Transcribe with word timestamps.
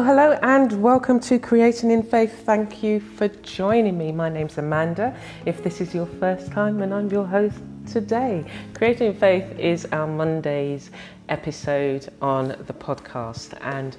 Well, 0.00 0.16
hello 0.16 0.38
and 0.42 0.82
welcome 0.82 1.20
to 1.20 1.38
Creating 1.38 1.90
in 1.90 2.02
Faith. 2.02 2.46
Thank 2.46 2.82
you 2.82 3.00
for 3.00 3.28
joining 3.28 3.98
me. 3.98 4.12
My 4.12 4.30
name's 4.30 4.56
Amanda. 4.56 5.14
If 5.44 5.62
this 5.62 5.82
is 5.82 5.94
your 5.94 6.06
first 6.06 6.50
time, 6.50 6.80
and 6.80 6.94
I'm 6.94 7.10
your 7.10 7.26
host 7.26 7.58
today. 7.86 8.46
Creating 8.72 9.08
in 9.08 9.14
Faith 9.14 9.58
is 9.58 9.84
our 9.92 10.06
Monday's 10.06 10.90
episode 11.28 12.08
on 12.22 12.48
the 12.48 12.72
podcast. 12.72 13.58
And 13.60 13.94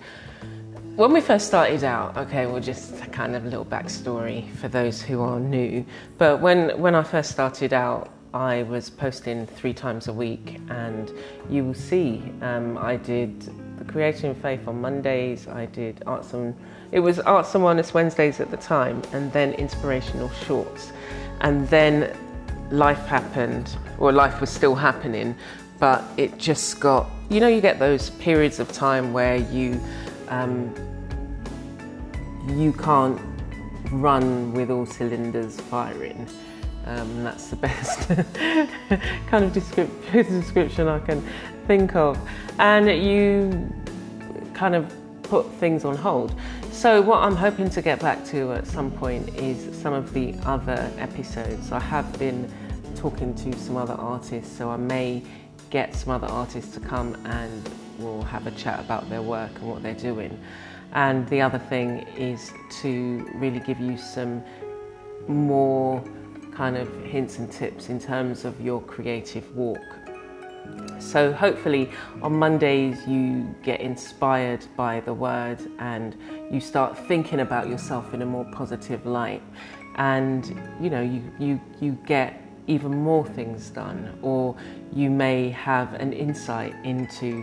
when 0.96 1.14
we 1.14 1.22
first 1.22 1.46
started 1.46 1.84
out, 1.84 2.18
okay, 2.18 2.48
well, 2.48 2.60
just 2.60 3.00
kind 3.12 3.36
of 3.36 3.46
a 3.46 3.50
little 3.50 3.64
backstory 3.64 4.52
for 4.56 4.70
those 4.70 5.04
who 5.04 5.22
are 5.22 5.40
new. 5.40 5.86
But 6.18 6.42
when, 6.42 6.82
when 6.82 6.96
I 6.96 7.04
first 7.04 7.30
started 7.30 7.74
out, 7.74 8.10
I 8.34 8.64
was 8.64 8.90
posting 8.90 9.46
three 9.46 9.74
times 9.76 10.08
a 10.08 10.14
week, 10.14 10.62
and 10.72 11.12
you 11.48 11.64
will 11.64 11.76
see 11.76 12.24
um, 12.42 12.80
I 12.80 12.96
did 12.96 13.52
the 13.84 13.92
Creating 13.92 14.36
Faith 14.36 14.68
on 14.68 14.80
Mondays. 14.80 15.48
I 15.48 15.66
did 15.66 16.04
Arts 16.06 16.34
and 16.34 16.56
it 16.92 17.00
was 17.00 17.20
Arts 17.20 17.56
and 17.56 17.64
Wellness 17.64 17.94
Wednesdays 17.94 18.40
at 18.40 18.52
the 18.52 18.58
time, 18.58 19.02
and 19.12 19.32
then 19.34 19.54
inspirational 19.54 20.30
shorts, 20.46 20.92
and 21.40 21.68
then 21.70 22.16
life 22.70 23.06
happened, 23.08 23.76
or 23.98 24.12
life 24.12 24.40
was 24.40 24.50
still 24.50 24.76
happening, 24.76 25.36
but 25.80 26.04
it 26.18 26.38
just 26.38 26.80
got 26.80 27.10
you 27.30 27.40
know 27.40 27.48
you 27.48 27.62
get 27.62 27.80
those 27.80 28.12
periods 28.12 28.60
of 28.60 28.72
time 28.72 29.14
where 29.14 29.38
you 29.38 29.80
um, 30.28 30.74
you 32.50 32.74
can't 32.74 33.20
run 33.92 34.54
with 34.54 34.70
all 34.70 34.86
cylinders 34.86 35.60
firing. 35.60 36.28
Um, 36.86 37.24
that's 37.24 37.50
the 37.50 37.56
best 37.56 38.08
kind 39.28 39.46
of 39.46 39.54
description 39.54 40.88
I 40.88 41.00
can 41.00 41.22
think 41.68 41.96
of. 41.96 42.18
And 42.60 42.88
you 42.88 43.72
kind 44.54 44.76
of 44.76 44.94
put 45.24 45.50
things 45.54 45.86
on 45.86 45.96
hold. 45.96 46.36
So, 46.72 47.02
what 47.02 47.20
I'm 47.20 47.36
hoping 47.36 47.70
to 47.70 47.82
get 47.82 48.00
back 48.00 48.26
to 48.28 48.54
at 48.54 48.68
some 48.68 48.92
point 48.92 49.30
is 49.36 49.80
some 49.82 49.94
of 49.94 50.14
the 50.14 50.34
other 50.46 50.92
episodes. 50.98 51.72
I 51.72 51.80
have 51.80 52.18
been 52.20 52.52
talking 52.96 53.34
to 53.36 53.58
some 53.58 53.78
other 53.78 53.94
artists, 53.94 54.56
so 54.58 54.70
I 54.70 54.78
may 54.78 55.24
get 55.70 55.96
some 55.96 56.12
other 56.12 56.28
artists 56.28 56.74
to 56.74 56.80
come 56.80 57.16
and 57.26 57.70
we'll 57.98 58.24
have 58.24 58.46
a 58.46 58.52
chat 58.52 58.80
about 58.80 59.10
their 59.10 59.22
work 59.22 59.52
and 59.56 59.70
what 59.70 59.82
they're 59.84 59.94
doing. 59.94 60.38
And 60.94 61.28
the 61.30 61.42
other 61.42 61.60
thing 61.60 62.00
is 62.18 62.52
to 62.82 63.30
really 63.36 63.60
give 63.60 63.80
you 63.80 63.98
some 63.98 64.44
more 65.28 66.04
kind 66.62 66.78
of 66.78 66.88
hints 67.06 67.40
and 67.40 67.52
tips 67.52 67.90
in 67.90 68.00
terms 68.00 68.46
of 68.46 68.62
your 68.62 68.80
creative 68.84 69.56
walk. 69.56 69.84
So, 71.00 71.34
hopefully, 71.34 71.90
on 72.22 72.34
Mondays, 72.34 73.00
you 73.08 73.56
get 73.64 73.82
inspired 73.82 74.64
by 74.78 75.00
the 75.00 75.12
word 75.12 75.60
and 75.80 76.16
you 76.52 76.60
start 76.60 76.96
thinking 77.08 77.40
about 77.40 77.68
yourself 77.68 78.14
in 78.14 78.22
a 78.22 78.28
more 78.28 78.46
positive 78.52 79.08
light. 79.08 79.42
And 79.96 80.56
you 80.80 80.92
know, 80.92 81.02
you, 81.02 81.24
you, 81.40 81.60
you 81.80 81.98
get 82.06 82.40
even 82.68 82.92
more 82.96 83.26
things 83.26 83.72
done, 83.72 84.16
or 84.22 84.56
you 84.94 85.10
may 85.10 85.50
have 85.50 85.96
an 85.96 86.14
insight 86.14 86.76
into 86.84 87.42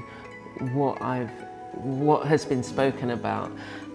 what 0.74 1.02
I've 1.02 1.32
what 1.72 2.24
has 2.28 2.44
been 2.44 2.62
spoken 2.62 3.10
about 3.10 3.50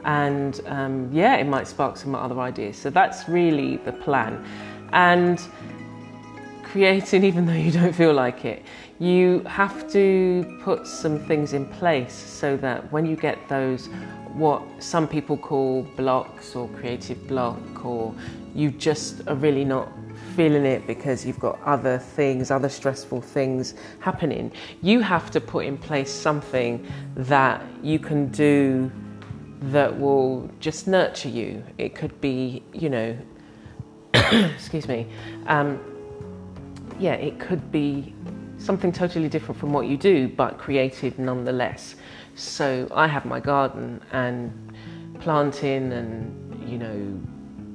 and 0.05 0.61
um, 0.67 1.09
yeah 1.11 1.35
it 1.35 1.45
might 1.45 1.67
spark 1.67 1.97
some 1.97 2.15
other 2.15 2.39
ideas 2.39 2.77
so 2.77 2.89
that's 2.89 3.27
really 3.27 3.77
the 3.77 3.91
plan 3.91 4.45
and 4.93 5.41
creating 6.63 7.23
even 7.29 7.45
though 7.45 7.53
you 7.53 7.71
don't 7.71 7.93
feel 7.93 8.13
like 8.13 8.45
it. 8.45 8.63
You 8.99 9.43
have 9.45 9.91
to 9.91 10.59
put 10.63 10.87
some 10.87 11.19
things 11.19 11.53
in 11.53 11.65
place 11.65 12.13
so 12.13 12.55
that 12.57 12.89
when 12.91 13.05
you 13.05 13.15
get 13.15 13.37
those, 13.49 13.87
what 14.33 14.63
some 14.79 15.07
people 15.07 15.35
call 15.35 15.83
blocks 15.97 16.55
or 16.55 16.69
creative 16.69 17.27
block, 17.27 17.85
or 17.85 18.15
you 18.55 18.71
just 18.71 19.27
are 19.27 19.35
really 19.35 19.65
not 19.65 19.89
feeling 20.35 20.65
it 20.65 20.87
because 20.87 21.25
you've 21.25 21.39
got 21.39 21.61
other 21.63 21.97
things, 21.97 22.49
other 22.49 22.69
stressful 22.69 23.21
things 23.21 23.75
happening, 23.99 24.51
you 24.81 25.01
have 25.01 25.29
to 25.31 25.41
put 25.41 25.65
in 25.65 25.77
place 25.77 26.11
something 26.11 26.85
that 27.15 27.61
you 27.83 27.99
can 27.99 28.29
do 28.29 28.91
that 29.63 29.99
will 29.99 30.49
just 30.59 30.87
nurture 30.87 31.29
you. 31.29 31.63
It 31.77 31.95
could 31.95 32.19
be, 32.19 32.63
you 32.73 32.89
know, 32.89 33.17
excuse 34.55 34.87
me, 34.87 35.05
um, 35.47 35.79
yeah, 36.99 37.13
it 37.13 37.39
could 37.39 37.71
be 37.71 38.13
something 38.57 38.91
totally 38.91 39.29
different 39.29 39.59
from 39.59 39.71
what 39.73 39.87
you 39.87 39.97
do, 39.97 40.27
but 40.27 40.57
creative 40.57 41.19
nonetheless. 41.19 41.95
So 42.35 42.87
I 42.91 43.07
have 43.07 43.25
my 43.25 43.39
garden 43.39 44.01
and 44.11 44.51
planting 45.19 45.93
and, 45.93 46.67
you 46.67 46.77
know, 46.79 47.21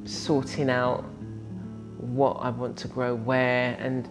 sorting 0.04 0.68
out 0.68 1.04
what 1.98 2.34
I 2.41 2.50
want 2.50 2.76
to 2.78 2.88
grow 2.88 3.14
where. 3.14 3.76
And 3.78 4.08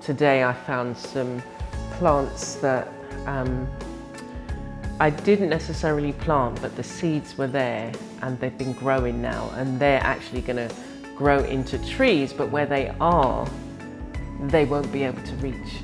today 0.00 0.44
I 0.44 0.54
found 0.54 0.96
some 0.96 1.42
plants 1.92 2.54
that 2.56 2.88
um, 3.26 3.68
I 4.98 5.10
didn't 5.10 5.50
necessarily 5.50 6.12
plant, 6.14 6.62
but 6.62 6.74
the 6.76 6.82
seeds 6.82 7.36
were 7.36 7.48
there 7.48 7.92
and 8.22 8.38
they've 8.40 8.56
been 8.56 8.72
growing 8.72 9.20
now, 9.20 9.50
and 9.56 9.78
they're 9.78 10.02
actually 10.02 10.40
going 10.40 10.68
to 10.68 10.74
grow 11.16 11.38
into 11.44 11.78
trees, 11.86 12.32
but 12.32 12.50
where 12.50 12.66
they 12.66 12.94
are, 13.00 13.48
they 14.40 14.64
won't 14.64 14.90
be 14.92 15.04
able 15.04 15.22
to 15.22 15.34
reach 15.36 15.82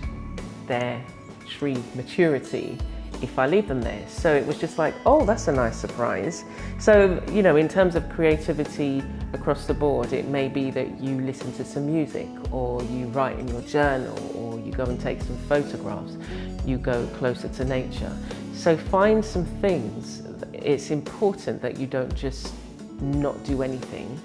their 0.67 1.03
tree 1.47 1.83
maturity 1.95 2.79
if 3.23 3.39
I 3.39 3.47
leave 3.47 3.67
them 3.67 3.81
there. 3.83 4.05
So 4.09 4.35
it 4.35 4.47
was 4.47 4.59
just 4.59 4.79
like, 4.79 4.95
oh, 5.05 5.25
that's 5.25 5.49
a 5.49 5.53
nice 5.53 5.77
surprise. 5.77 6.45
So, 6.79 7.23
you 7.33 7.43
know, 7.43 7.57
in 7.57 7.69
terms 7.69 7.97
of 7.97 8.09
creativity 8.11 9.03
across 9.33 9.67
the 9.67 9.75
board, 9.75 10.13
it 10.13 10.29
may 10.29 10.49
be 10.49 10.71
that 10.71 11.01
you 11.01 11.21
listen 11.21 11.53
to 11.55 11.65
some 11.65 11.87
music 11.87 12.29
or 12.53 12.83
you 12.85 13.07
write 13.07 13.39
in 13.39 13.49
your 13.49 13.63
journal 13.63 14.17
or 14.37 14.59
you 14.61 14.73
go 14.73 14.85
and 14.85 15.01
take 15.01 15.21
some 15.23 15.37
photographs, 15.49 16.17
you 16.65 16.79
go 16.79 17.07
closer 17.19 17.49
to 17.49 17.65
nature. 17.65 18.17
So 18.55 18.77
find 18.77 19.25
some 19.25 19.45
things. 19.45 20.23
It's 20.53 20.91
important 20.91 21.61
that 21.63 21.79
you 21.79 21.87
don't 21.87 22.15
just 22.15 22.53
not 23.01 23.43
do 23.45 23.63
anything 23.63 24.21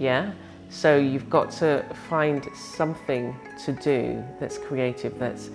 yeah? 0.00 0.32
So 0.70 0.96
you've 0.96 1.28
got 1.28 1.50
to 1.52 1.84
find 2.08 2.48
something 2.54 3.36
to 3.64 3.72
do 3.72 4.24
that's 4.40 4.56
creative, 4.58 5.16
that's, 5.18 5.50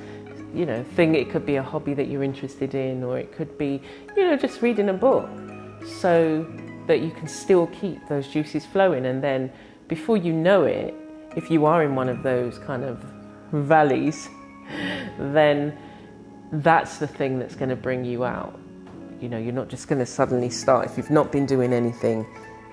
you 0.54 0.66
know, 0.66 0.84
thing. 0.96 1.16
It 1.16 1.30
could 1.30 1.46
be 1.46 1.56
a 1.56 1.64
hobby 1.64 1.94
that 1.96 2.08
you're 2.08 2.24
interested 2.24 2.76
in, 2.76 3.04
or 3.04 3.18
it 3.18 3.34
could 3.34 3.58
be, 3.58 3.82
you 4.16 4.24
know, 4.24 4.38
just 4.38 4.62
reading 4.62 4.90
a 4.90 4.94
book 4.94 5.30
so 6.00 6.46
that 6.88 7.00
you 7.00 7.12
can 7.12 7.28
still 7.28 7.68
keep 7.68 8.08
those 8.08 8.28
juices 8.28 8.66
flowing. 8.66 9.06
And 9.06 9.24
then 9.24 9.52
before 9.88 10.18
you 10.18 10.32
know 10.32 10.64
it, 10.64 10.94
if 11.36 11.50
you 11.50 11.66
are 11.66 11.84
in 11.84 11.96
one 11.96 12.08
of 12.08 12.22
those 12.22 12.60
kind 12.60 12.84
of 12.84 13.04
valleys, 13.52 14.30
then 15.18 15.78
that's 16.52 16.98
the 16.98 17.08
thing 17.08 17.40
that's 17.40 17.56
going 17.56 17.70
to 17.70 17.76
bring 17.76 18.06
you 18.06 18.26
out. 18.26 18.60
You 19.22 19.30
know, 19.30 19.38
you're 19.38 19.54
not 19.54 19.70
just 19.70 19.88
going 19.88 20.00
to 20.00 20.06
suddenly 20.06 20.50
start. 20.50 20.88
If 20.88 20.98
you've 20.98 21.10
not 21.10 21.32
been 21.32 21.46
doing 21.46 21.74
anything, 21.74 22.28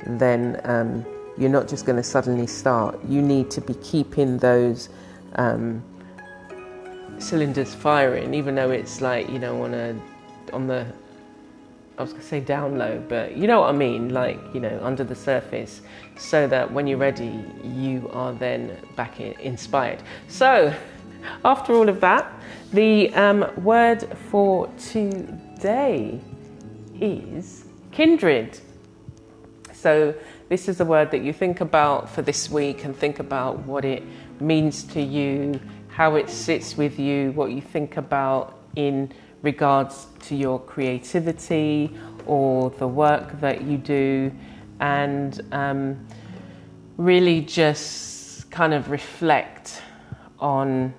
then 0.07 0.61
um, 0.65 1.07
you're 1.38 1.50
not 1.50 1.69
just 1.69 1.87
going 1.87 1.96
to 1.96 2.02
suddenly 2.02 2.46
start. 2.46 2.99
You 3.08 3.23
need 3.23 3.50
to 3.52 3.61
be 3.61 3.75
keeping 3.75 4.38
those 4.38 4.88
um, 5.37 5.82
cylinders 7.19 7.75
firing, 7.75 8.34
even 8.34 8.55
though 8.55 8.70
it's 8.70 9.00
like 9.00 9.29
you 9.31 9.38
know 9.38 9.62
on 9.62 9.75
a 9.75 9.94
on 10.52 10.67
the 10.67 10.87
I 11.99 12.02
was 12.02 12.12
going 12.12 12.23
to 12.23 12.29
say 12.29 12.40
down 12.40 12.79
low, 12.79 13.02
but 13.08 13.37
you 13.37 13.46
know 13.46 13.61
what 13.61 13.69
I 13.69 13.73
mean, 13.73 14.11
like 14.11 14.38
you 14.55 14.61
know 14.61 14.79
under 14.82 15.05
the 15.05 15.14
surface, 15.14 15.82
so 16.17 16.46
that 16.49 16.73
when 16.73 16.87
you're 16.87 16.99
ready, 16.99 17.44
you 17.62 18.11
are 18.12 18.32
then 18.32 18.76
back 18.96 19.20
inspired. 19.20 20.02
So, 20.29 20.75
after 21.44 21.75
all 21.75 21.88
of 21.88 22.00
that, 22.00 22.32
the 22.73 23.12
um, 23.14 23.50
word 23.62 24.08
for 24.31 24.69
today 24.79 26.20
is 27.00 27.64
kindred. 27.90 28.58
So 29.73 30.14
this 30.53 30.69
is 30.69 30.81
a 30.81 30.85
word 30.85 31.11
that 31.11 31.23
you 31.23 31.33
think 31.33 31.63
about 31.63 32.11
for 32.11 32.21
this 32.21 32.51
week 32.51 32.85
and 32.85 32.95
think 32.95 33.21
about 33.21 33.59
what 33.61 33.87
it 33.87 34.03
means 34.39 34.83
to 34.83 35.01
you, 35.01 35.59
how 35.89 36.15
it 36.17 36.29
sits 36.29 36.77
with 36.77 36.99
you, 36.99 37.33
what 37.33 37.51
you 37.51 37.63
think 37.63 37.97
about 37.97 38.59
in 38.77 39.11
regards 39.41 40.09
to 40.21 40.37
your 40.37 40.61
creativity 40.61 41.97
or 42.27 42.69
the 42.69 42.87
work 42.87 43.41
that 43.41 43.63
you 43.63 43.79
do, 43.79 44.31
and 44.81 45.41
um, 45.53 46.07
really 46.99 47.41
just 47.41 48.51
kind 48.51 48.75
of 48.75 48.91
reflect 48.91 49.81
on 50.39 50.93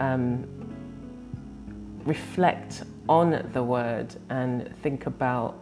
um, 0.00 0.44
reflect 2.04 2.82
on 3.08 3.48
the 3.52 3.62
word 3.62 4.16
and 4.30 4.76
think 4.82 5.06
about 5.06 5.56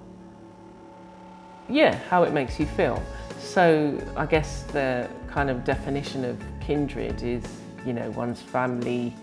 yeah 1.68 1.94
how 2.08 2.22
it 2.22 2.32
makes 2.32 2.58
you 2.58 2.66
feel 2.66 3.02
so 3.38 3.98
i 4.16 4.26
guess 4.26 4.62
the 4.64 5.08
kind 5.28 5.50
of 5.50 5.64
definition 5.64 6.24
of 6.24 6.40
kindred 6.60 7.22
is 7.22 7.44
you 7.86 7.92
know 7.92 8.10
one's 8.10 8.40
family 8.40 9.14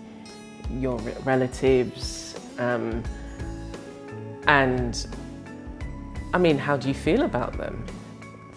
your 0.70 0.98
relatives 1.24 2.38
um, 2.58 3.02
and 4.46 5.06
i 6.34 6.38
mean 6.38 6.58
how 6.58 6.76
do 6.76 6.88
you 6.88 6.94
feel 6.94 7.22
about 7.22 7.56
them 7.56 7.84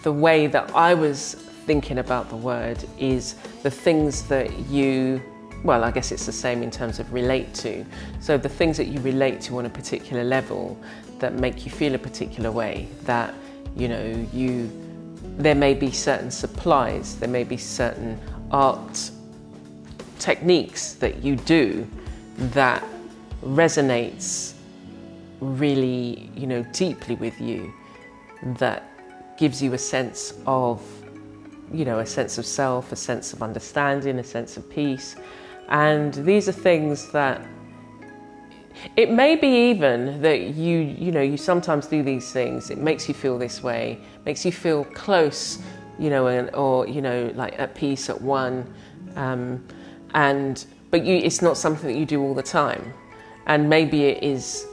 the 0.04 0.12
way 0.12 0.48
that 0.48 0.70
i 0.76 0.94
was 0.94 1.36
thinking 1.66 2.00
about 2.00 2.30
the 2.30 2.36
word 2.36 2.84
is 2.98 3.36
the 3.64 3.72
things 3.72 4.24
that 4.28 4.52
you 4.68 5.22
well, 5.64 5.86
I 5.86 5.92
guess 5.92 6.12
it's 6.12 6.26
the 6.26 6.32
same 6.34 6.62
in 6.62 6.70
terms 6.70 7.00
of 7.00 7.12
relate 7.14 7.54
to. 7.56 7.86
So 8.20 8.38
the 8.38 8.50
things 8.50 8.78
that 8.78 8.88
you 8.88 9.00
relate 9.00 9.40
to 9.42 9.58
on 9.58 9.66
a 9.66 9.70
particular 9.70 10.24
level 10.24 10.78
that 11.20 11.36
make 11.36 11.66
you 11.66 11.72
feel 11.72 11.96
a 11.96 11.98
particular 11.98 12.52
way, 12.52 12.90
that, 13.04 13.34
you 13.76 13.88
know, 13.88 14.28
you, 14.34 14.70
there 15.38 15.56
may 15.56 15.74
be 15.74 15.92
certain 15.92 16.32
supplies, 16.32 17.16
there 17.18 17.30
may 17.30 17.44
be 17.44 17.58
certain 17.58 18.20
art 18.52 19.12
techniques 20.20 20.94
that 20.94 21.24
you 21.24 21.36
do 21.36 21.88
that 22.38 22.84
resonates 23.44 24.54
really, 25.40 26.30
you 26.36 26.48
know, 26.48 26.64
deeply 26.72 27.16
with 27.16 27.40
you, 27.42 27.74
that 28.58 28.84
gives 29.38 29.62
you 29.62 29.74
a 29.74 29.78
sense 29.78 30.34
of, 30.46 30.82
you 31.74 31.84
know, 31.84 32.00
a 32.00 32.06
sense 32.06 32.38
of 32.38 32.46
self, 32.46 32.92
a 32.92 32.96
sense 32.96 33.34
of 33.34 33.42
understanding, 33.42 34.20
a 34.20 34.24
sense 34.24 34.56
of 34.58 34.70
peace. 34.70 35.16
And 35.70 36.14
these 36.14 36.48
are 36.48 36.54
things 36.54 37.12
that 37.12 37.46
it 38.96 39.12
may 39.12 39.36
be 39.36 39.70
even 39.70 40.22
that 40.22 40.42
you 40.56 40.80
you 40.80 41.12
know 41.12 41.22
you 41.22 41.38
sometimes 41.38 41.88
do 41.88 42.04
these 42.04 42.32
things. 42.32 42.70
It 42.70 42.78
makes 42.78 43.08
you 43.08 43.14
feel 43.14 43.38
this 43.38 43.64
way 43.64 44.00
makes 44.26 44.46
you 44.46 44.52
feel 44.52 44.86
close 44.86 45.60
you 46.00 46.10
know 46.10 46.28
and, 46.28 46.54
or 46.56 46.88
you 46.88 47.02
know 47.02 47.32
like 47.36 47.60
at 47.60 47.76
peace 47.76 48.10
at 48.10 48.20
one 48.20 48.74
um, 49.16 49.66
and 50.14 50.66
but 50.92 51.06
you 51.06 51.18
it's 51.18 51.42
not 51.42 51.58
something 51.58 51.92
that 51.92 51.98
you 51.98 52.06
do 52.06 52.22
all 52.22 52.34
the 52.34 52.44
time. 52.44 52.94
And 53.46 53.70
maybe 53.70 54.06
it 54.06 54.24
is 54.24 54.66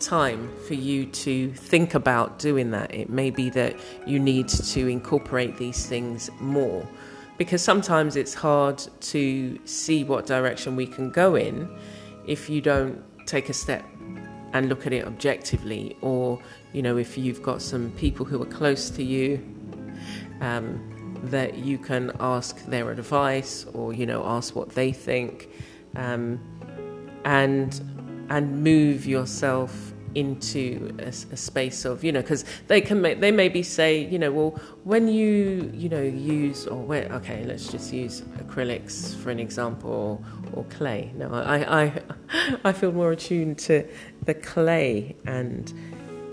time 0.00 0.50
for 0.66 0.74
you 0.74 1.06
to 1.06 1.52
think 1.52 1.94
about 1.94 2.38
doing 2.38 2.70
that. 2.70 2.94
It 2.94 3.10
may 3.10 3.30
be 3.30 3.50
that 3.50 3.76
you 4.06 4.18
need 4.18 4.48
to 4.48 4.86
incorporate 4.86 5.56
these 5.56 5.86
things 5.86 6.30
more 6.40 6.86
because 7.36 7.62
sometimes 7.62 8.16
it's 8.16 8.34
hard 8.34 8.82
to 9.00 9.58
see 9.64 10.04
what 10.04 10.26
direction 10.26 10.76
we 10.76 10.86
can 10.86 11.10
go 11.10 11.36
in 11.36 11.68
if 12.30 12.48
you 12.48 12.60
don't 12.60 13.02
take 13.26 13.48
a 13.48 13.52
step 13.52 13.84
and 14.52 14.68
look 14.68 14.86
at 14.86 14.92
it 14.92 15.04
objectively, 15.04 15.96
or 16.00 16.40
you 16.72 16.80
know, 16.80 16.96
if 16.96 17.18
you've 17.18 17.42
got 17.42 17.60
some 17.60 17.90
people 17.92 18.24
who 18.24 18.40
are 18.40 18.52
close 18.60 18.88
to 18.90 19.02
you 19.02 19.44
um, 20.40 21.18
that 21.24 21.58
you 21.58 21.76
can 21.76 22.12
ask 22.20 22.64
their 22.66 22.92
advice, 22.92 23.66
or 23.74 23.92
you 23.92 24.06
know, 24.06 24.24
ask 24.24 24.54
what 24.54 24.70
they 24.70 24.92
think, 24.92 25.48
um, 25.96 26.40
and 27.24 27.80
and 28.30 28.62
move 28.62 29.06
yourself 29.06 29.92
into 30.14 30.94
a, 30.98 31.08
a, 31.08 31.36
space 31.36 31.84
of 31.84 32.02
you 32.02 32.12
know 32.12 32.20
because 32.20 32.44
they 32.68 32.80
can 32.80 33.00
make 33.00 33.20
they 33.20 33.30
maybe 33.30 33.62
say 33.62 34.04
you 34.06 34.18
know 34.18 34.30
well 34.30 34.50
when 34.84 35.08
you 35.08 35.70
you 35.74 35.88
know 35.88 36.02
use 36.02 36.66
or 36.66 36.82
when 36.82 37.10
okay 37.12 37.44
let's 37.44 37.68
just 37.68 37.92
use 37.92 38.22
acrylics 38.38 39.14
for 39.16 39.30
an 39.30 39.38
example 39.38 39.90
or, 40.54 40.60
or 40.60 40.64
clay. 40.64 41.12
No 41.16 41.32
I, 41.32 41.82
I 41.82 42.02
I 42.64 42.72
feel 42.72 42.92
more 42.92 43.12
attuned 43.12 43.58
to 43.60 43.86
the 44.24 44.34
clay 44.34 45.16
and 45.26 45.72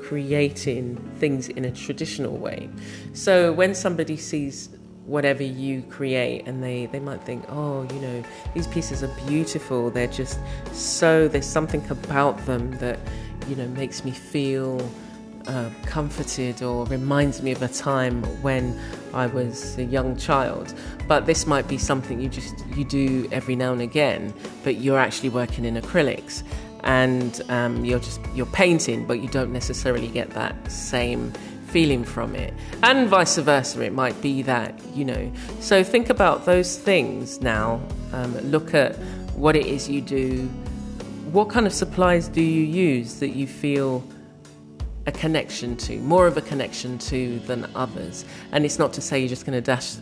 creating 0.01 0.95
things 1.18 1.50
in 1.50 1.65
a 1.65 1.71
traditional 1.71 2.38
way. 2.38 2.69
So 3.13 3.51
when 3.51 3.75
somebody 3.75 4.15
sees 4.15 4.69
whatever 5.06 5.44
you 5.44 5.81
create 5.83 6.45
and 6.45 6.62
they 6.62 6.85
they 6.88 7.00
might 7.00 7.24
think 7.24 7.41
oh 7.47 7.83
you 7.94 8.00
know 8.01 8.24
these 8.53 8.68
pieces 8.68 9.03
are 9.03 9.13
beautiful. 9.27 9.89
They're 9.89 10.07
just 10.07 10.39
so 10.74 11.27
there's 11.27 11.45
something 11.45 11.85
about 11.89 12.45
them 12.45 12.71
that 12.79 13.00
you 13.48 13.56
know, 13.56 13.68
makes 13.69 14.04
me 14.04 14.12
feel 14.12 14.81
uh, 15.48 15.69
comforted 15.86 16.62
or 16.62 16.86
reminds 16.88 17.42
me 17.42 17.51
of 17.51 17.62
a 17.62 17.68
time 17.68 18.22
when 18.42 18.78
I 19.13 19.28
was 19.28 19.78
a 19.78 19.84
young 19.84 20.18
child. 20.18 20.74
But 21.07 21.25
this 21.25 21.48
might 21.48 21.68
be 21.68 21.78
something 21.78 22.19
you 22.19 22.30
just 22.30 22.66
you 22.75 22.84
do 22.84 23.28
every 23.31 23.56
now 23.56 23.72
and 23.72 23.81
again, 23.81 24.34
but 24.63 24.75
you're 24.75 25.00
actually 25.00 25.30
working 25.30 25.66
in 25.66 25.75
acrylics. 25.75 26.44
And 26.84 27.42
um, 27.50 27.84
you're 27.84 28.00
just 28.00 28.19
you're 28.36 28.45
painting, 28.48 29.06
but 29.06 29.19
you 29.19 29.28
don't 29.30 29.51
necessarily 29.51 30.07
get 30.07 30.30
that 30.31 30.72
same 30.72 31.31
feeling 31.68 32.04
from 32.04 32.36
it. 32.36 32.54
And 32.84 33.10
vice 33.10 33.38
versa 33.38 33.81
it 33.81 33.94
might 33.94 34.22
be 34.22 34.42
that 34.44 34.80
you 34.94 35.06
know. 35.06 35.31
So 35.60 35.84
think 35.84 36.10
about 36.10 36.45
those 36.45 36.78
things 36.78 37.42
now. 37.42 37.81
Um, 38.13 38.38
look 38.51 38.74
at 38.74 38.95
what 39.36 39.56
it 39.56 39.66
is 39.66 39.89
you 39.89 40.01
do 40.01 40.50
what 41.31 41.50
kind 41.50 41.68
of 41.68 41.74
supplies 41.74 42.27
do 42.27 42.41
you 42.41 42.63
use 42.63 43.19
that 43.19 43.29
you 43.29 43.47
feel 43.47 44.03
a 45.06 45.12
connection 45.12 45.75
to, 45.77 45.97
more 46.00 46.27
of 46.27 46.38
a 46.38 46.41
connection 46.41 46.97
to 47.00 47.39
than 47.39 47.69
others? 47.75 48.25
And 48.51 48.65
it's 48.65 48.79
not 48.79 48.94
to 48.94 49.01
say 49.01 49.19
you're 49.19 49.29
just 49.29 49.45
going 49.45 49.57
to 49.57 49.62
dash. 49.62 49.95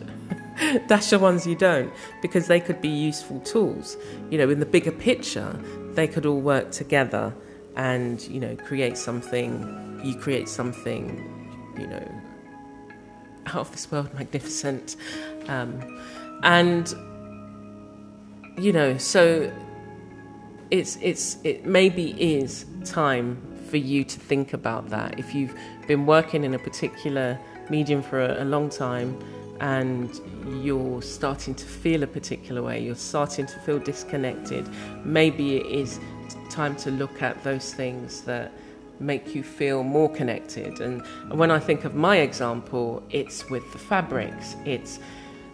dash 0.87 1.09
the 1.09 1.19
ones 1.19 1.45
you 1.45 1.55
don't 1.55 1.91
because 2.21 2.47
they 2.47 2.59
could 2.59 2.79
be 2.79 2.87
useful 2.87 3.41
tools 3.41 3.97
you 4.29 4.37
know 4.37 4.49
in 4.49 4.61
the 4.61 4.65
bigger 4.65 4.91
picture 4.91 5.59
they 5.95 6.07
could 6.07 6.25
all 6.25 6.39
work 6.39 6.71
together 6.71 7.33
and 7.75 8.21
you 8.29 8.39
know 8.39 8.55
create 8.55 8.97
something 8.97 9.99
you 10.01 10.15
create 10.17 10.47
something 10.47 11.21
you 11.77 11.85
know 11.85 12.21
out 13.47 13.57
of 13.57 13.71
this 13.73 13.91
world 13.91 14.09
magnificent 14.13 14.95
um, 15.47 15.77
and 16.43 16.93
you 18.57 18.71
know 18.71 18.97
so 18.97 19.51
it's 20.79 20.97
it's 21.01 21.37
it 21.43 21.65
maybe 21.65 22.11
is 22.21 22.65
time 22.83 23.41
for 23.69 23.77
you 23.77 24.03
to 24.03 24.19
think 24.19 24.53
about 24.53 24.89
that. 24.89 25.19
If 25.19 25.33
you've 25.33 25.55
been 25.87 26.05
working 26.05 26.43
in 26.43 26.53
a 26.53 26.59
particular 26.59 27.39
medium 27.69 28.01
for 28.01 28.21
a, 28.21 28.43
a 28.43 28.45
long 28.45 28.69
time 28.69 29.17
and 29.59 30.19
you're 30.63 31.01
starting 31.01 31.55
to 31.55 31.65
feel 31.65 32.03
a 32.03 32.07
particular 32.07 32.61
way 32.61 32.83
you're 32.83 32.93
starting 32.93 33.45
to 33.45 33.57
feel 33.59 33.79
disconnected 33.79 34.67
maybe 35.05 35.55
it 35.55 35.65
is 35.65 35.97
time 36.49 36.75
to 36.75 36.91
look 36.91 37.21
at 37.21 37.41
those 37.45 37.73
things 37.73 38.21
that 38.23 38.51
make 38.99 39.35
you 39.35 39.43
feel 39.43 39.83
more 39.83 40.09
connected. 40.09 40.79
And 40.79 41.03
when 41.29 41.51
i 41.51 41.59
think 41.59 41.83
of 41.85 41.95
my 41.95 42.17
example 42.17 43.03
it's 43.09 43.49
with 43.49 43.69
the 43.71 43.79
fabrics. 43.79 44.55
It's 44.65 44.99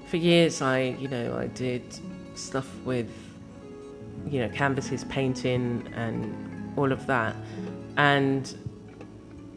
for 0.07 0.17
years 0.17 0.61
i 0.61 0.79
you 0.99 1.07
know 1.07 1.37
i 1.37 1.47
did 1.47 1.83
stuff 2.35 2.67
with 2.83 3.09
you 4.27 4.39
know, 4.39 4.49
canvases, 4.49 5.03
painting, 5.05 5.91
and 5.95 6.73
all 6.77 6.91
of 6.91 7.07
that. 7.07 7.35
And 7.97 8.53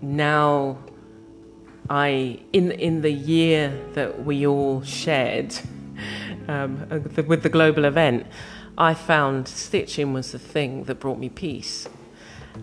now, 0.03 0.79
I 1.91 2.41
in 2.53 2.73
in 2.73 3.03
the 3.03 3.13
year 3.13 3.79
that 3.93 4.25
we 4.25 4.47
all 4.47 4.83
shared 4.83 5.55
um, 6.49 6.89
with 7.27 7.43
the 7.43 7.49
global 7.49 7.85
event, 7.85 8.27
I 8.77 8.95
found 8.95 9.49
stitching 9.49 10.13
was 10.13 10.33
the 10.33 10.39
thing 10.39 10.85
that 10.85 10.97
brought 10.97 11.19
me 11.19 11.29
peace. 11.29 11.89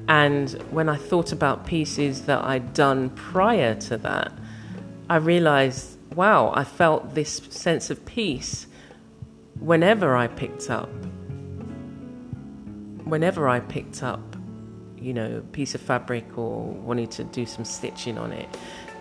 And 0.07 0.51
when 0.71 0.89
I 0.89 0.95
thought 0.95 1.31
about 1.31 1.65
pieces 1.65 2.23
that 2.23 2.43
I'd 2.43 2.73
done 2.73 3.09
prior 3.11 3.75
to 3.75 3.97
that, 3.97 4.31
I 5.09 5.17
realized, 5.17 5.97
wow, 6.15 6.51
I 6.55 6.63
felt 6.63 7.13
this 7.13 7.41
sense 7.49 7.89
of 7.89 8.05
peace 8.05 8.67
whenever 9.59 10.15
I 10.15 10.27
picked 10.27 10.69
up 10.69 10.89
whenever 13.05 13.47
I 13.47 13.59
picked 13.59 14.03
up, 14.03 14.21
you 14.97 15.13
know, 15.13 15.37
a 15.37 15.41
piece 15.41 15.75
of 15.75 15.81
fabric 15.81 16.37
or 16.37 16.63
wanted 16.63 17.11
to 17.11 17.23
do 17.23 17.45
some 17.45 17.65
stitching 17.65 18.17
on 18.17 18.31
it. 18.31 18.47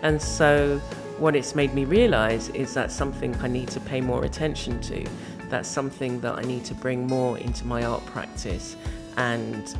And 0.01 0.21
so, 0.21 0.79
what 1.19 1.35
it's 1.35 1.53
made 1.53 1.73
me 1.73 1.85
realize 1.85 2.49
is 2.49 2.73
that 2.73 2.91
something 2.91 3.35
I 3.35 3.47
need 3.47 3.67
to 3.69 3.79
pay 3.79 4.01
more 4.01 4.25
attention 4.25 4.81
to. 4.81 5.05
That's 5.49 5.69
something 5.69 6.19
that 6.21 6.35
I 6.37 6.41
need 6.41 6.65
to 6.65 6.73
bring 6.73 7.05
more 7.05 7.37
into 7.37 7.67
my 7.67 7.83
art 7.83 8.03
practice 8.07 8.75
and, 9.17 9.75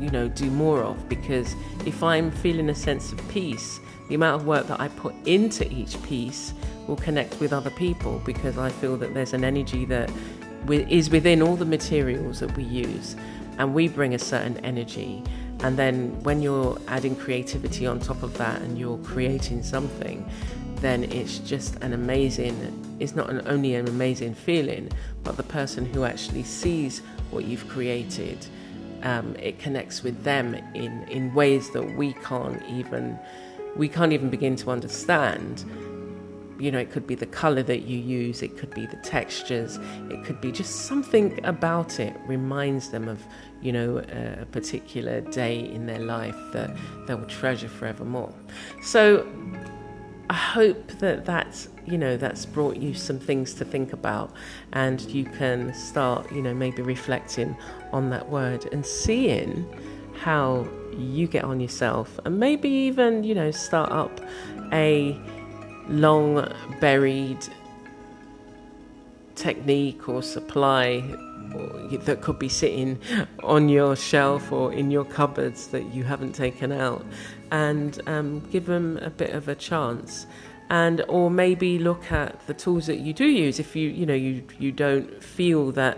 you 0.00 0.10
know, 0.10 0.28
do 0.28 0.50
more 0.50 0.82
of. 0.82 1.08
Because 1.08 1.54
if 1.84 2.02
I'm 2.02 2.30
feeling 2.30 2.70
a 2.70 2.74
sense 2.74 3.12
of 3.12 3.28
peace, 3.28 3.80
the 4.08 4.14
amount 4.14 4.40
of 4.40 4.46
work 4.46 4.66
that 4.68 4.80
I 4.80 4.88
put 4.88 5.14
into 5.26 5.70
each 5.70 6.02
piece 6.02 6.54
will 6.86 6.96
connect 6.96 7.38
with 7.40 7.52
other 7.52 7.70
people 7.70 8.22
because 8.24 8.56
I 8.56 8.70
feel 8.70 8.96
that 8.96 9.12
there's 9.12 9.34
an 9.34 9.44
energy 9.44 9.84
that 9.84 10.10
is 10.68 11.10
within 11.10 11.42
all 11.42 11.56
the 11.56 11.64
materials 11.64 12.40
that 12.40 12.56
we 12.56 12.64
use, 12.64 13.16
and 13.58 13.74
we 13.74 13.88
bring 13.88 14.14
a 14.14 14.18
certain 14.18 14.56
energy. 14.58 15.22
And 15.60 15.76
then 15.76 16.22
when 16.22 16.40
you're 16.40 16.78
adding 16.86 17.16
creativity 17.16 17.86
on 17.86 17.98
top 17.98 18.22
of 18.22 18.36
that 18.38 18.60
and 18.62 18.78
you're 18.78 18.98
creating 18.98 19.62
something, 19.64 20.28
then 20.76 21.04
it's 21.04 21.38
just 21.38 21.74
an 21.82 21.92
amazing, 21.92 22.96
it's 23.00 23.16
not 23.16 23.28
an, 23.28 23.42
only 23.46 23.74
an 23.74 23.88
amazing 23.88 24.34
feeling, 24.34 24.88
but 25.24 25.36
the 25.36 25.42
person 25.42 25.84
who 25.84 26.04
actually 26.04 26.44
sees 26.44 27.02
what 27.30 27.44
you've 27.44 27.68
created, 27.68 28.46
um, 29.02 29.34
it 29.36 29.58
connects 29.58 30.04
with 30.04 30.22
them 30.22 30.54
in, 30.74 31.02
in 31.08 31.34
ways 31.34 31.70
that 31.72 31.96
we 31.96 32.12
can't 32.12 32.62
even, 32.66 33.18
we 33.76 33.88
can't 33.88 34.12
even 34.12 34.30
begin 34.30 34.54
to 34.54 34.70
understand 34.70 35.64
you 36.58 36.72
know, 36.72 36.78
it 36.78 36.90
could 36.90 37.06
be 37.06 37.14
the 37.14 37.26
color 37.26 37.62
that 37.62 37.82
you 37.82 37.98
use, 37.98 38.42
it 38.42 38.56
could 38.58 38.74
be 38.74 38.86
the 38.86 38.96
textures, 38.96 39.78
it 40.10 40.24
could 40.24 40.40
be 40.40 40.50
just 40.50 40.86
something 40.86 41.38
about 41.44 42.00
it 42.00 42.16
reminds 42.26 42.90
them 42.90 43.08
of, 43.08 43.22
you 43.62 43.72
know, 43.72 43.98
a 44.40 44.44
particular 44.46 45.20
day 45.20 45.60
in 45.60 45.86
their 45.86 46.00
life 46.00 46.36
that 46.52 46.76
they 47.06 47.14
will 47.14 47.26
treasure 47.26 47.68
forevermore. 47.68 48.32
So 48.82 49.26
I 50.30 50.34
hope 50.34 50.88
that 50.98 51.24
that's, 51.24 51.68
you 51.86 51.96
know, 51.96 52.16
that's 52.16 52.44
brought 52.44 52.76
you 52.76 52.92
some 52.92 53.18
things 53.18 53.54
to 53.54 53.64
think 53.64 53.92
about 53.92 54.34
and 54.72 55.00
you 55.02 55.24
can 55.24 55.72
start, 55.74 56.30
you 56.32 56.42
know, 56.42 56.52
maybe 56.54 56.82
reflecting 56.82 57.56
on 57.92 58.10
that 58.10 58.28
word 58.28 58.68
and 58.72 58.84
seeing 58.84 59.66
how 60.18 60.66
you 60.98 61.28
get 61.28 61.44
on 61.44 61.60
yourself 61.60 62.18
and 62.24 62.38
maybe 62.38 62.68
even, 62.68 63.22
you 63.22 63.34
know, 63.34 63.50
start 63.50 63.90
up 63.92 64.20
a 64.72 65.18
long 65.88 66.52
buried 66.80 67.46
technique 69.34 70.08
or 70.08 70.22
supply 70.22 71.00
that 71.90 72.20
could 72.20 72.38
be 72.38 72.48
sitting 72.48 72.98
on 73.42 73.68
your 73.68 73.96
shelf 73.96 74.52
or 74.52 74.72
in 74.72 74.90
your 74.90 75.04
cupboards 75.04 75.68
that 75.68 75.94
you 75.94 76.04
haven't 76.04 76.34
taken 76.34 76.72
out 76.72 77.04
and 77.50 78.00
um, 78.06 78.40
give 78.50 78.66
them 78.66 78.98
a 78.98 79.10
bit 79.10 79.30
of 79.30 79.48
a 79.48 79.54
chance. 79.54 80.26
And 80.70 81.02
or 81.08 81.30
maybe 81.30 81.78
look 81.78 82.12
at 82.12 82.46
the 82.46 82.52
tools 82.52 82.86
that 82.88 82.98
you 82.98 83.14
do 83.14 83.24
use 83.24 83.58
if 83.58 83.74
you 83.74 83.88
you 83.88 84.04
know 84.04 84.12
you 84.12 84.44
you 84.58 84.70
don't 84.70 85.24
feel 85.24 85.72
that 85.72 85.96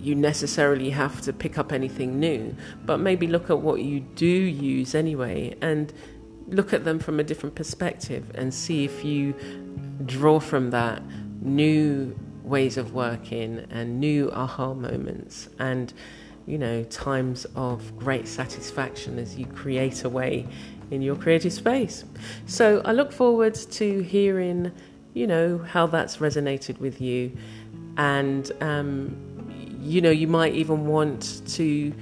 you 0.00 0.14
necessarily 0.14 0.88
have 0.88 1.20
to 1.20 1.34
pick 1.34 1.58
up 1.58 1.70
anything 1.70 2.18
new 2.18 2.56
but 2.86 2.96
maybe 2.96 3.26
look 3.26 3.50
at 3.50 3.58
what 3.58 3.82
you 3.82 4.00
do 4.00 4.26
use 4.26 4.94
anyway 4.94 5.54
and 5.60 5.92
look 6.50 6.72
at 6.72 6.84
them 6.84 6.98
from 6.98 7.20
a 7.20 7.22
different 7.22 7.54
perspective 7.54 8.30
and 8.34 8.52
see 8.52 8.84
if 8.84 9.04
you 9.04 9.34
draw 10.06 10.40
from 10.40 10.70
that 10.70 11.02
new 11.40 12.14
ways 12.42 12.76
of 12.76 12.92
working 12.92 13.66
and 13.70 14.00
new 14.00 14.30
aha 14.32 14.74
moments 14.74 15.48
and 15.58 15.92
you 16.46 16.58
know 16.58 16.82
times 16.84 17.46
of 17.54 17.96
great 17.96 18.26
satisfaction 18.26 19.18
as 19.18 19.38
you 19.38 19.46
create 19.46 20.04
a 20.04 20.08
way 20.08 20.46
in 20.90 21.00
your 21.02 21.14
creative 21.14 21.52
space. 21.52 22.04
So 22.46 22.82
i 22.84 22.92
look 22.92 23.12
forward 23.12 23.54
to 23.54 24.00
hearing 24.00 24.72
you 25.14 25.26
know 25.26 25.58
how 25.58 25.86
that's 25.86 26.18
resonated 26.18 26.78
with 26.78 27.00
you. 27.00 27.36
And 27.96 28.50
um, 28.60 29.16
you 29.80 30.00
know 30.00 30.10
you 30.10 30.28
might 30.28 30.54
even 30.54 30.86
want 30.86 31.42
to 31.54 31.92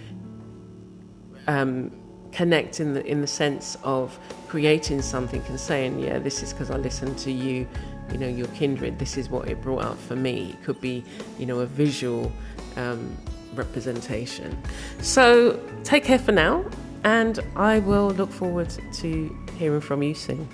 um, 1.46 1.90
connect 2.32 2.80
in 2.80 2.94
the 2.94 3.04
in 3.06 3.20
the 3.20 3.26
sense 3.26 3.76
of 3.82 4.18
creating 4.48 5.02
something 5.02 5.42
and 5.48 5.58
saying, 5.58 5.98
yeah, 5.98 6.18
this 6.18 6.42
is 6.42 6.52
because 6.52 6.70
I 6.70 6.76
listened 6.76 7.18
to 7.18 7.32
you, 7.32 7.66
you 8.12 8.18
know, 8.18 8.28
your 8.28 8.48
kindred. 8.48 8.98
This 8.98 9.16
is 9.16 9.28
what 9.28 9.48
it 9.48 9.60
brought 9.62 9.84
out 9.84 9.98
for 9.98 10.16
me. 10.16 10.50
It 10.50 10.64
could 10.64 10.80
be, 10.80 11.04
you 11.38 11.46
know, 11.46 11.60
a 11.60 11.66
visual 11.66 12.32
um, 12.76 13.16
representation. 13.54 14.56
So 15.00 15.60
take 15.84 16.04
care 16.04 16.18
for 16.18 16.32
now, 16.32 16.64
and 17.04 17.40
I 17.56 17.80
will 17.80 18.10
look 18.10 18.30
forward 18.30 18.72
to 18.94 19.36
hearing 19.58 19.80
from 19.80 20.02
you 20.02 20.14
soon. 20.14 20.48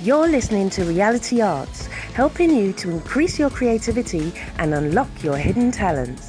You're 0.00 0.28
listening 0.28 0.70
to 0.70 0.84
Reality 0.84 1.40
Arts, 1.40 1.86
helping 2.14 2.54
you 2.54 2.72
to 2.74 2.90
increase 2.90 3.36
your 3.36 3.50
creativity 3.50 4.32
and 4.58 4.72
unlock 4.72 5.08
your 5.24 5.36
hidden 5.36 5.72
talents. 5.72 6.27